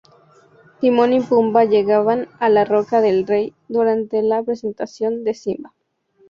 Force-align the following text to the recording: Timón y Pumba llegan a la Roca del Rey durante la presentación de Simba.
Timón 0.79 1.13
y 1.13 1.19
Pumba 1.21 1.63
llegan 1.65 2.27
a 2.39 2.49
la 2.49 2.65
Roca 2.65 3.01
del 3.01 3.27
Rey 3.27 3.53
durante 3.67 4.23
la 4.23 4.41
presentación 4.41 5.23
de 5.23 5.35
Simba. 5.35 5.75